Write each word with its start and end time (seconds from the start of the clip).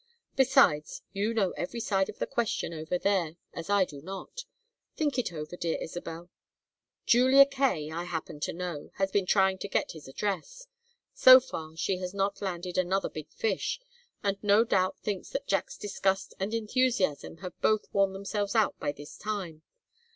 Besides, 0.35 1.03
you 1.13 1.31
know 1.31 1.51
every 1.51 1.79
side 1.79 2.09
of 2.09 2.17
the 2.17 2.25
question 2.25 2.73
over 2.73 2.97
there 2.97 3.35
as 3.53 3.69
I 3.69 3.85
do 3.85 4.01
not. 4.01 4.45
Think 4.95 5.19
it 5.19 5.31
over, 5.31 5.55
dear 5.55 5.77
Isabel.... 5.79 6.31
Julia 7.05 7.45
Kaye, 7.45 7.91
I 7.91 8.05
happen 8.05 8.39
to 8.39 8.51
know, 8.51 8.89
has 8.95 9.11
been 9.11 9.27
trying 9.27 9.59
to 9.59 9.67
get 9.67 9.91
his 9.91 10.07
address. 10.07 10.65
So 11.13 11.39
far, 11.39 11.77
she 11.77 11.99
has 11.99 12.15
not 12.15 12.41
landed 12.41 12.79
another 12.79 13.09
big 13.09 13.29
fish, 13.31 13.79
and 14.23 14.43
no 14.43 14.63
doubt 14.63 14.97
thinks 14.97 15.29
that 15.29 15.45
Jack's 15.45 15.77
disgust 15.77 16.33
and 16.39 16.51
enthusiasm 16.55 17.37
have 17.37 17.61
both 17.61 17.85
worn 17.93 18.11
themselves 18.13 18.55
out 18.55 18.79
by 18.79 18.91
this 18.91 19.19
time. 19.19 19.61